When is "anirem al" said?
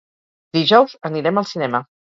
1.11-1.51